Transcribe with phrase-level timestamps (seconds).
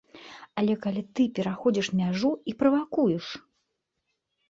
[0.61, 3.33] Але калі ты пераходзіш мяжу і правакуеш.